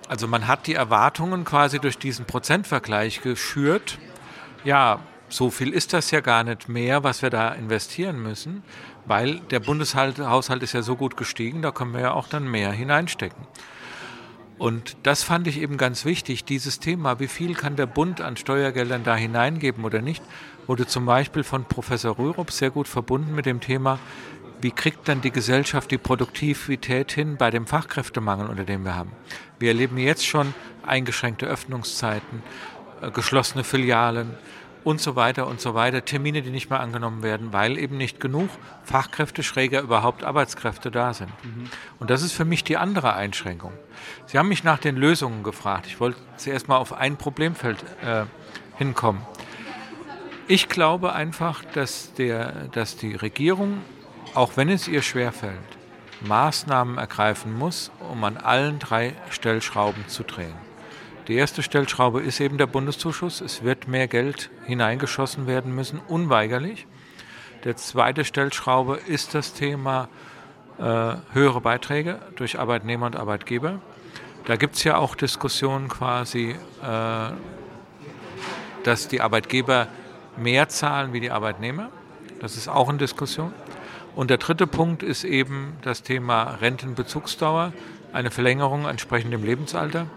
[0.08, 3.98] Also man hat die Erwartungen quasi durch diesen Prozentvergleich geschürt.
[4.64, 8.62] Ja, so viel ist das ja gar nicht mehr, was wir da investieren müssen,
[9.04, 12.72] weil der Bundeshaushalt ist ja so gut gestiegen, da können wir ja auch dann mehr
[12.72, 13.46] hineinstecken.
[14.56, 18.36] Und das fand ich eben ganz wichtig, dieses Thema, wie viel kann der Bund an
[18.36, 20.22] Steuergeldern da hineingeben oder nicht,
[20.66, 24.00] wurde zum Beispiel von Professor Rürup sehr gut verbunden mit dem Thema,
[24.60, 29.12] wie kriegt dann die Gesellschaft die Produktivität hin bei dem Fachkräftemangel, unter dem wir haben.
[29.58, 30.54] Wir erleben jetzt schon
[30.86, 32.42] eingeschränkte Öffnungszeiten,
[33.02, 34.36] äh, geschlossene Filialen,
[34.88, 36.04] und so weiter und so weiter.
[36.04, 38.48] Termine, die nicht mehr angenommen werden, weil eben nicht genug
[38.84, 41.30] Fachkräfte, schräger überhaupt Arbeitskräfte da sind.
[41.44, 41.68] Mhm.
[41.98, 43.72] Und das ist für mich die andere Einschränkung.
[44.26, 45.86] Sie haben mich nach den Lösungen gefragt.
[45.86, 48.24] Ich wollte zuerst mal auf ein Problemfeld äh,
[48.78, 49.20] hinkommen.
[50.46, 53.82] Ich glaube einfach, dass, der, dass die Regierung,
[54.38, 55.58] auch wenn es ihr schwerfällt,
[56.20, 60.54] Maßnahmen ergreifen muss, um an allen drei Stellschrauben zu drehen.
[61.26, 63.40] Die erste Stellschraube ist eben der Bundeszuschuss.
[63.40, 66.86] Es wird mehr Geld hineingeschossen werden müssen, unweigerlich.
[67.64, 70.08] Der zweite Stellschraube ist das Thema
[70.78, 73.80] äh, höhere Beiträge durch Arbeitnehmer und Arbeitgeber.
[74.44, 77.30] Da gibt es ja auch Diskussionen quasi, äh,
[78.84, 79.88] dass die Arbeitgeber
[80.36, 81.88] mehr zahlen wie die Arbeitnehmer.
[82.40, 83.52] Das ist auch eine Diskussion.
[84.18, 87.72] Und der dritte Punkt ist eben das Thema Rentenbezugsdauer,
[88.12, 90.08] eine Verlängerung entsprechend dem Lebensalter.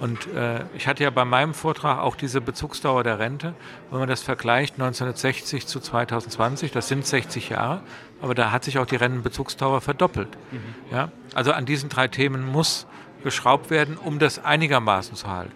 [0.00, 3.52] Und äh, ich hatte ja bei meinem Vortrag auch diese Bezugsdauer der Rente.
[3.90, 7.82] Wenn man das vergleicht, 1960 zu 2020, das sind 60 Jahre,
[8.22, 10.30] aber da hat sich auch die Rentenbezugsdauer verdoppelt.
[10.52, 10.60] Mhm.
[10.90, 11.12] Ja?
[11.34, 12.86] Also an diesen drei Themen muss
[13.24, 15.52] geschraubt werden, um das einigermaßen zu halten.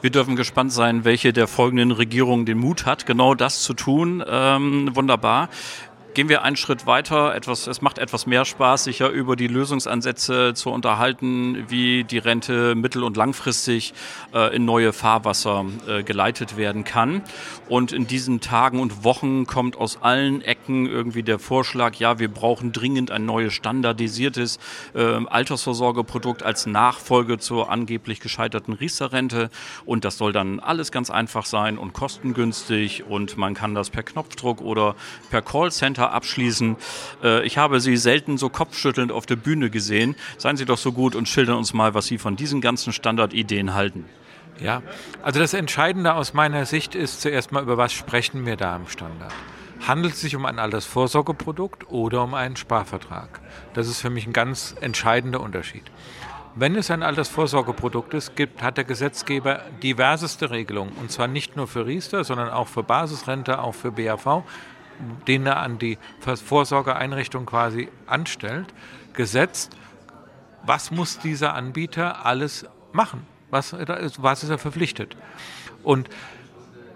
[0.00, 4.24] Wir dürfen gespannt sein, welche der folgenden Regierungen den Mut hat, genau das zu tun.
[4.26, 5.50] Ähm, wunderbar.
[6.12, 7.36] Gehen wir einen Schritt weiter.
[7.36, 12.18] Etwas, es macht etwas mehr Spaß, sich ja über die Lösungsansätze zu unterhalten, wie die
[12.18, 13.94] Rente mittel- und langfristig
[14.34, 17.22] äh, in neue Fahrwasser äh, geleitet werden kann.
[17.68, 22.28] Und in diesen Tagen und Wochen kommt aus allen Ecken irgendwie der Vorschlag, ja, wir
[22.28, 24.58] brauchen dringend ein neues standardisiertes
[24.94, 29.48] äh, Altersvorsorgeprodukt als Nachfolge zur angeblich gescheiterten Riester-Rente.
[29.84, 34.02] Und das soll dann alles ganz einfach sein und kostengünstig und man kann das per
[34.02, 34.96] Knopfdruck oder
[35.30, 36.76] per Callcenter Kommentar abschließen.
[37.22, 40.16] Äh, ich habe Sie selten so kopfschüttelnd auf der Bühne gesehen.
[40.38, 43.74] Seien Sie doch so gut und schildern uns mal, was Sie von diesen ganzen Standardideen
[43.74, 44.06] halten.
[44.58, 44.82] Ja,
[45.22, 48.88] also das Entscheidende aus meiner Sicht ist zuerst mal, über was sprechen wir da im
[48.88, 49.32] Standard.
[49.86, 53.40] Handelt es sich um ein Altersvorsorgeprodukt oder um einen Sparvertrag?
[53.72, 55.84] Das ist für mich ein ganz entscheidender Unterschied.
[56.56, 60.92] Wenn es ein Altersvorsorgeprodukt ist, gibt, hat der Gesetzgeber diverseste Regelungen.
[61.00, 64.42] Und zwar nicht nur für Riester, sondern auch für Basisrente, auch für BAV
[65.26, 68.72] den er an die Vorsorgeeinrichtung quasi anstellt,
[69.14, 69.76] gesetzt,
[70.62, 73.26] was muss dieser Anbieter alles machen?
[73.50, 73.74] Was,
[74.18, 75.16] was ist er verpflichtet?
[75.82, 76.08] Und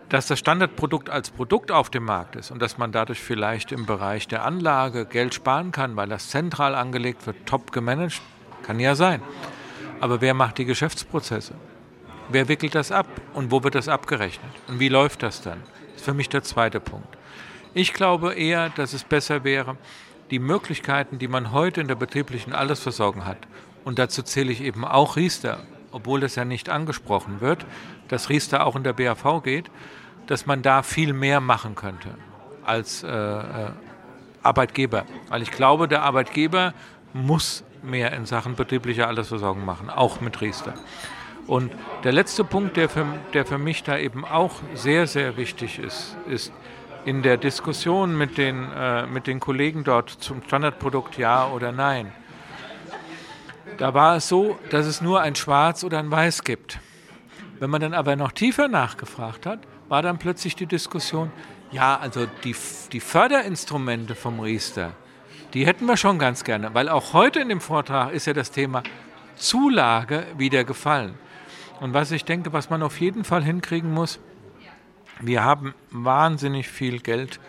[0.09, 3.87] dass das Standardprodukt als Produkt auf dem Markt ist und dass man dadurch vielleicht im
[3.87, 8.21] Bereich der Anlage Geld sparen kann, weil das zentral angelegt wird, top gemanagt,
[8.63, 9.23] kann ja sein.
[10.01, 11.55] Aber wer macht die Geschäftsprozesse?
[12.29, 14.51] Wer wickelt das ab und wo wird das abgerechnet?
[14.69, 15.61] Und wie läuft das dann?
[15.63, 17.17] Das ist für mich der zweite Punkt.
[17.75, 19.77] Ich glaube eher, dass es besser wäre,
[20.31, 23.39] die Möglichkeiten, die man heute in der betrieblichen Altersversorgung hat,
[23.85, 25.59] und dazu zähle ich eben auch Riester,
[25.91, 27.67] obwohl das ja nicht angesprochen wird,
[28.09, 29.71] dass Riester auch in der BAV geht,
[30.27, 32.09] dass man da viel mehr machen könnte
[32.65, 33.71] als äh, äh,
[34.43, 35.05] Arbeitgeber.
[35.29, 36.73] Weil ich glaube, der Arbeitgeber
[37.13, 40.75] muss mehr in Sachen betrieblicher Altersversorgung machen, auch mit Riester.
[41.47, 41.73] Und
[42.05, 46.17] der letzte Punkt, der für, der für mich da eben auch sehr, sehr wichtig ist,
[46.27, 46.53] ist,
[47.05, 52.13] in der Diskussion mit den, äh, mit den Kollegen dort zum Standardprodukt ja oder nein,
[53.79, 56.79] da war es so, dass es nur ein Schwarz oder ein Weiß gibt.
[57.59, 61.31] Wenn man dann aber noch tiefer nachgefragt hat, war dann plötzlich die Diskussion,
[61.71, 62.55] ja, also die,
[62.93, 64.93] die Förderinstrumente vom Riester,
[65.55, 68.51] die hätten wir schon ganz gerne, weil auch heute in dem Vortrag ist ja das
[68.51, 68.83] Thema
[69.37, 71.15] Zulage wieder gefallen.
[71.81, 74.21] Und was ich denke, was man auf jeden Fall hinkriegen muss,
[75.21, 77.41] wir haben wahnsinnig viel Geld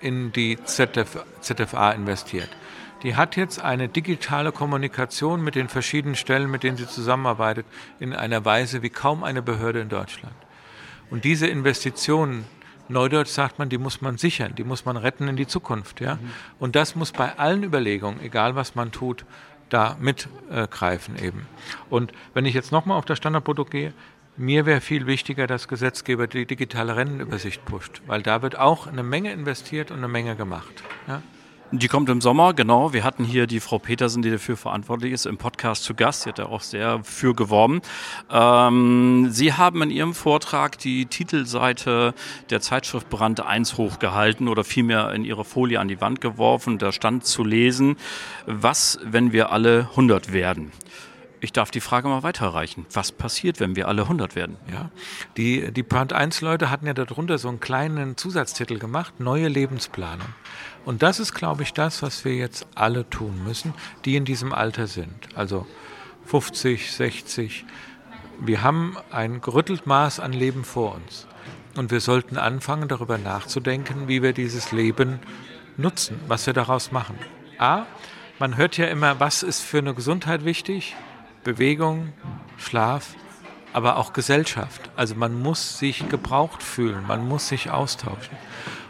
[0.00, 2.50] in die ZF, ZFA investiert.
[3.02, 7.66] Die hat jetzt eine digitale Kommunikation mit den verschiedenen Stellen, mit denen sie zusammenarbeitet,
[8.00, 10.34] in einer Weise wie kaum eine Behörde in Deutschland.
[11.10, 12.44] Und diese Investitionen,
[12.88, 16.00] Neudeutsch sagt man, die muss man sichern, die muss man retten in die Zukunft.
[16.00, 16.18] Ja?
[16.58, 19.24] Und das muss bei allen Überlegungen, egal was man tut,
[19.68, 21.46] da mitgreifen äh, eben.
[21.90, 23.92] Und wenn ich jetzt nochmal auf das Standardprodukt gehe,
[24.36, 29.02] mir wäre viel wichtiger, dass Gesetzgeber die digitale Rentenübersicht pusht, weil da wird auch eine
[29.02, 30.82] Menge investiert und eine Menge gemacht.
[31.06, 31.22] Ja?
[31.76, 32.92] Die kommt im Sommer, genau.
[32.92, 36.22] Wir hatten hier die Frau Petersen, die dafür verantwortlich ist, im Podcast zu Gast.
[36.22, 37.80] Sie hat da auch sehr für geworben.
[38.30, 42.14] Ähm, Sie haben in Ihrem Vortrag die Titelseite
[42.50, 46.78] der Zeitschrift Brand 1 hochgehalten oder vielmehr in Ihre Folie an die Wand geworfen.
[46.78, 47.96] Da stand zu lesen,
[48.46, 50.70] was, wenn wir alle 100 werden?
[51.44, 52.86] Ich darf die Frage mal weiterreichen.
[52.90, 54.56] Was passiert, wenn wir alle 100 werden?
[54.72, 54.90] Ja,
[55.36, 60.26] die, die Brand 1 Leute hatten ja darunter so einen kleinen Zusatztitel gemacht, neue Lebensplanung.
[60.86, 63.74] Und das ist, glaube ich, das, was wir jetzt alle tun müssen,
[64.06, 65.12] die in diesem Alter sind.
[65.34, 65.66] Also
[66.24, 67.66] 50, 60.
[68.40, 71.26] Wir haben ein gerüttelt Maß an Leben vor uns.
[71.76, 75.18] Und wir sollten anfangen, darüber nachzudenken, wie wir dieses Leben
[75.76, 77.18] nutzen, was wir daraus machen.
[77.58, 77.84] A,
[78.38, 80.96] man hört ja immer, was ist für eine Gesundheit wichtig?
[81.44, 82.12] Bewegung,
[82.56, 83.14] Schlaf,
[83.72, 84.90] aber auch Gesellschaft.
[84.96, 88.36] Also man muss sich gebraucht fühlen, man muss sich austauschen.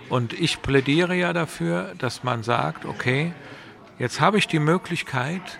[0.09, 3.33] Und ich plädiere ja dafür, dass man sagt, okay,
[3.99, 5.59] jetzt habe ich die Möglichkeit,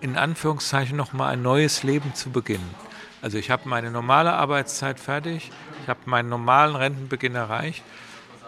[0.00, 2.74] in Anführungszeichen nochmal ein neues Leben zu beginnen.
[3.22, 5.50] Also ich habe meine normale Arbeitszeit fertig,
[5.82, 7.82] ich habe meinen normalen Rentenbeginn erreicht.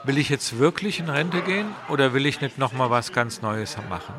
[0.05, 3.77] Will ich jetzt wirklich in Rente gehen oder will ich nicht nochmal was ganz Neues
[3.89, 4.15] machen?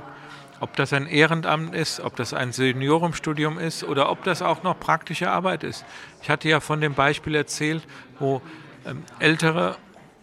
[0.63, 4.80] Ob das ein Ehrenamt ist, ob das ein Seniorenstudium ist oder ob das auch noch
[4.80, 5.84] praktische Arbeit ist.
[6.21, 7.84] Ich hatte ja von dem Beispiel erzählt,
[8.17, 8.41] wo
[8.86, 9.76] ähm, ältere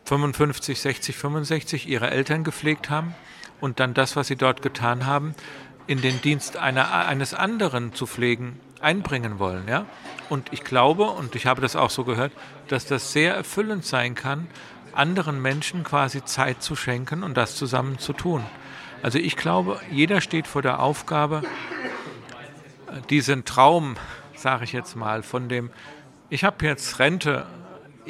[0.07, 3.15] 55, 60, 65 ihre Eltern gepflegt haben
[3.61, 5.35] und dann das, was sie dort getan haben,
[5.87, 9.69] in den Dienst einer, eines anderen zu pflegen, einbringen wollen.
[9.69, 9.85] Ja?
[10.31, 12.33] Und ich glaube, und ich habe das auch so gehört,
[12.69, 14.49] dass das sehr erfüllend sein kann,
[14.95, 18.43] anderen Menschen quasi Zeit zu schenken und das zusammen zu tun.
[19.03, 21.43] Also ich glaube, jeder steht vor der Aufgabe,
[23.09, 23.97] diesen Traum,
[24.35, 25.71] sage ich jetzt mal, von dem,
[26.29, 27.47] ich habe jetzt Rente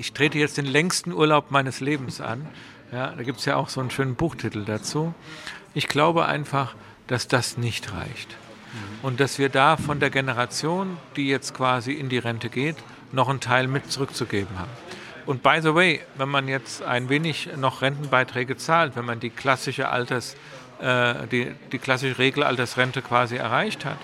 [0.01, 2.47] ich trete jetzt den längsten Urlaub meines Lebens an.
[2.93, 5.15] Ja, da gibt es ja auch so einen schönen Buchtitel dazu.
[5.75, 6.75] Ich glaube einfach,
[7.07, 8.31] dass das nicht reicht.
[8.31, 9.05] Mhm.
[9.05, 12.77] Und dass wir da von der Generation, die jetzt quasi in die Rente geht,
[13.13, 14.71] noch einen Teil mit zurückzugeben haben.
[15.27, 19.31] Und by the way, wenn man jetzt ein wenig noch Rentenbeiträge zahlt, wenn man die
[19.31, 20.35] klassische Alters,
[20.81, 23.99] die, die klassische Regelaltersrente quasi erreicht hat,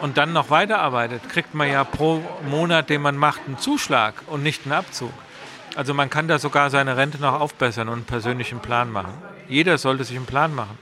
[0.00, 4.42] und dann noch weiterarbeitet, kriegt man ja pro Monat, den man macht, einen Zuschlag und
[4.42, 5.12] nicht einen Abzug.
[5.76, 9.14] Also man kann da sogar seine Rente noch aufbessern und einen persönlichen Plan machen.
[9.48, 10.78] Jeder sollte sich einen Plan machen.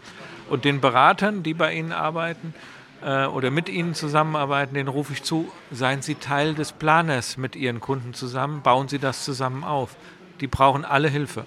[0.50, 2.52] Und den Beratern, die bei Ihnen arbeiten
[3.02, 7.56] äh, oder mit Ihnen zusammenarbeiten, den rufe ich zu, seien Sie Teil des Planers mit
[7.56, 9.94] Ihren Kunden zusammen, bauen Sie das zusammen auf.
[10.40, 11.44] Die brauchen alle Hilfe.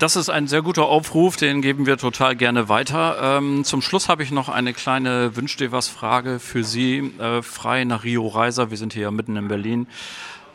[0.00, 3.18] Das ist ein sehr guter Aufruf, den geben wir total gerne weiter.
[3.20, 7.42] Ähm, zum Schluss habe ich noch eine kleine Wünsch dir was Frage für Sie, äh,
[7.42, 8.70] frei nach Rio Reiser.
[8.70, 9.86] Wir sind hier ja mitten in Berlin.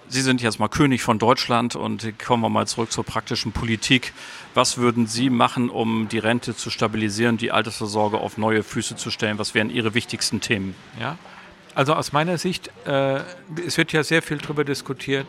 [0.08, 4.14] Sie sind jetzt mal König von Deutschland und kommen wir mal zurück zur praktischen Politik.
[4.56, 9.12] Was würden Sie machen, um die Rente zu stabilisieren, die Altersvorsorge auf neue Füße zu
[9.12, 9.38] stellen?
[9.38, 10.74] Was wären Ihre wichtigsten Themen?
[11.00, 11.20] Ja,
[11.76, 13.20] also aus meiner Sicht, äh,
[13.64, 15.28] es wird ja sehr viel darüber diskutiert,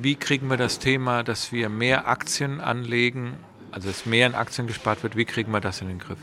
[0.00, 3.34] wie kriegen wir das Thema, dass wir mehr Aktien anlegen,
[3.70, 6.18] also dass mehr in Aktien gespart wird, wie kriegen wir das in den Griff?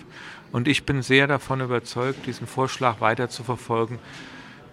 [0.51, 3.99] Und ich bin sehr davon überzeugt, diesen Vorschlag weiter zu verfolgen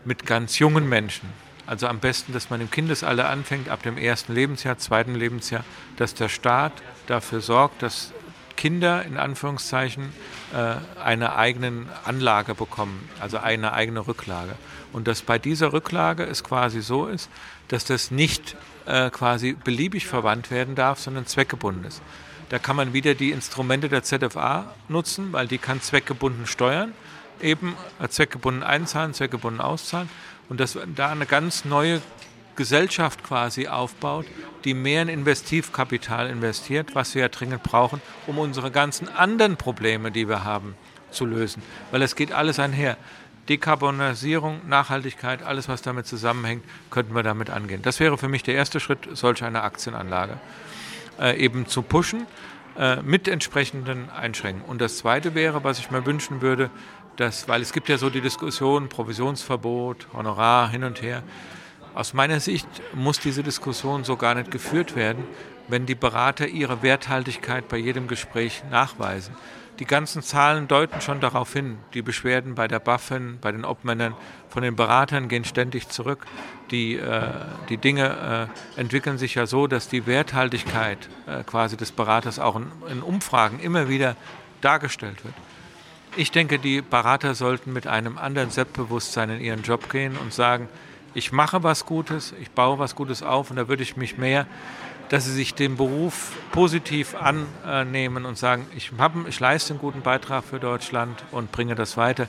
[0.05, 1.29] mit ganz jungen Menschen.
[1.67, 5.65] Also am besten, dass man im Kindesalter anfängt, ab dem ersten Lebensjahr, zweiten Lebensjahr,
[5.97, 6.73] dass der Staat
[7.09, 8.13] dafür sorgt, dass
[8.57, 10.13] Kinder in Anführungszeichen
[10.55, 14.55] äh, eine eigene Anlage bekommen, also eine eigene Rücklage.
[14.93, 17.29] Und dass bei dieser Rücklage es quasi so ist,
[17.69, 22.03] dass das nicht äh, quasi beliebig verwandt werden darf, sondern zweckgebunden ist.
[22.49, 26.93] Da kann man wieder die Instrumente der ZFA nutzen, weil die kann zweckgebunden steuern,
[27.41, 30.09] eben äh, zweckgebunden einzahlen, zweckgebunden auszahlen
[30.49, 32.01] und dass da eine ganz neue
[32.55, 34.27] Gesellschaft quasi aufbaut,
[34.65, 40.11] die mehr in Investivkapital investiert, was wir ja dringend brauchen, um unsere ganzen anderen Probleme,
[40.11, 40.75] die wir haben,
[41.11, 41.63] zu lösen.
[41.91, 42.97] Weil es geht alles einher.
[43.49, 47.83] Dekarbonisierung, Nachhaltigkeit, alles, was damit zusammenhängt, könnten wir damit angehen.
[47.83, 50.39] Das wäre für mich der erste Schritt, solch eine Aktienanlage
[51.19, 52.27] äh, eben zu pushen
[52.79, 54.69] äh, mit entsprechenden Einschränkungen.
[54.69, 56.71] Und das Zweite wäre, was ich mir wünschen würde,
[57.17, 61.23] dass, weil es gibt ja so die Diskussion, Provisionsverbot, Honorar hin und her.
[61.95, 65.25] Aus meiner Sicht muss diese Diskussion so gar nicht geführt werden,
[65.69, 69.35] wenn die Berater ihre Werthaltigkeit bei jedem Gespräch nachweisen.
[69.79, 71.79] Die ganzen Zahlen deuten schon darauf hin.
[71.93, 74.15] Die Beschwerden bei der BaFin, bei den Obmännern
[74.49, 76.27] von den Beratern gehen ständig zurück.
[76.71, 77.23] Die, äh,
[77.69, 82.57] die Dinge äh, entwickeln sich ja so, dass die Werthaltigkeit äh, quasi des Beraters auch
[82.57, 84.17] in, in Umfragen immer wieder
[84.63, 85.35] dargestellt wird.
[86.17, 90.69] Ich denke, die Berater sollten mit einem anderen Selbstbewusstsein in ihren Job gehen und sagen,
[91.17, 94.47] ich mache was Gutes, ich baue was Gutes auf und da würde ich mich mehr
[95.09, 100.03] dass sie sich den Beruf positiv annehmen und sagen, ich, hab, ich leiste einen guten
[100.03, 102.29] Beitrag für Deutschland und bringe das weiter.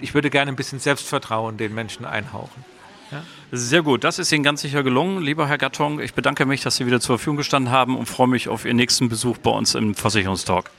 [0.00, 2.64] Ich würde gerne ein bisschen Selbstvertrauen den Menschen einhauchen.
[3.10, 3.22] Ja?
[3.52, 6.00] Sehr gut, das ist Ihnen ganz sicher gelungen, lieber Herr Gattung.
[6.00, 8.76] Ich bedanke mich, dass Sie wieder zur Verfügung gestanden haben und freue mich auf Ihren
[8.76, 10.70] nächsten Besuch bei uns im Versicherungstalk.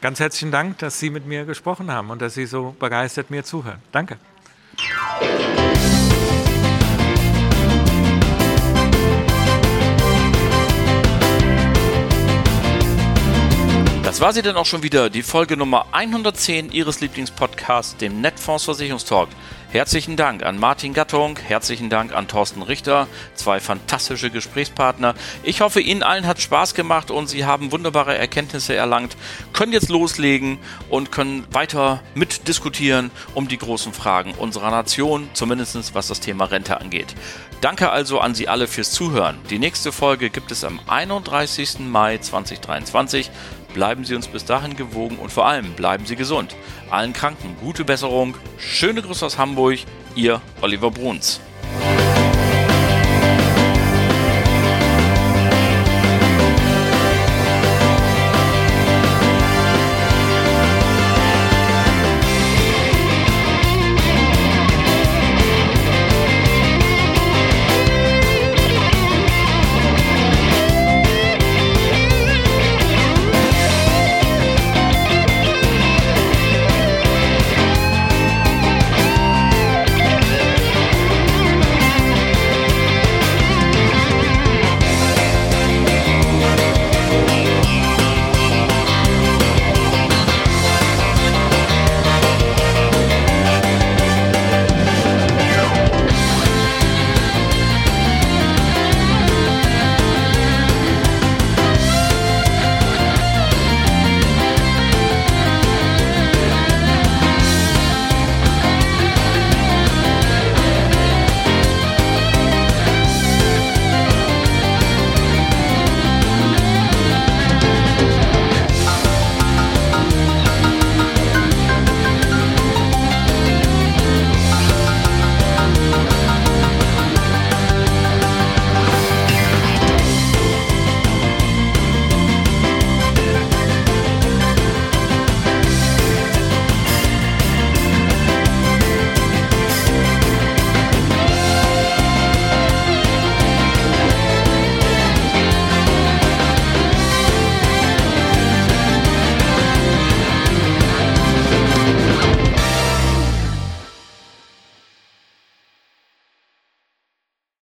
[0.00, 3.44] Ganz herzlichen Dank, dass Sie mit mir gesprochen haben und dass Sie so begeistert mir
[3.44, 3.80] zuhören.
[3.92, 4.18] Danke.
[14.12, 18.64] Das war sie denn auch schon wieder, die Folge Nummer 110 Ihres Lieblingspodcasts, dem Netfonds
[18.64, 19.30] Versicherungstalk.
[19.70, 25.14] Herzlichen Dank an Martin Gattung, herzlichen Dank an Thorsten Richter, zwei fantastische Gesprächspartner.
[25.44, 29.16] Ich hoffe, Ihnen allen hat Spaß gemacht und Sie haben wunderbare Erkenntnisse erlangt,
[29.54, 30.58] können jetzt loslegen
[30.90, 36.78] und können weiter mitdiskutieren um die großen Fragen unserer Nation, zumindest was das Thema Rente
[36.78, 37.14] angeht.
[37.62, 39.38] Danke also an Sie alle fürs Zuhören.
[39.48, 41.78] Die nächste Folge gibt es am 31.
[41.78, 43.30] Mai 2023.
[43.74, 46.54] Bleiben Sie uns bis dahin gewogen und vor allem bleiben Sie gesund.
[46.90, 48.36] Allen Kranken gute Besserung.
[48.58, 49.78] Schöne Grüße aus Hamburg.
[50.14, 51.40] Ihr Oliver Bruns.